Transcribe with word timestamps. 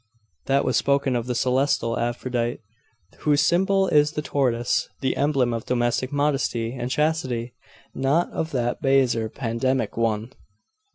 'That 0.47 0.65
was 0.65 0.75
spoken 0.75 1.15
of 1.15 1.27
the 1.27 1.35
celestial 1.35 1.95
Aphrodite, 1.95 2.57
whose 3.19 3.45
symbol 3.45 3.87
is 3.89 4.13
the 4.13 4.23
tortoise, 4.23 4.89
the 5.01 5.15
emblem 5.15 5.53
of 5.53 5.67
domestic 5.67 6.11
modesty 6.11 6.73
and 6.73 6.89
chastity: 6.89 7.53
not 7.93 8.27
of 8.31 8.49
that 8.49 8.81
baser 8.81 9.29
Pandemic 9.29 9.95
one. 9.95 10.31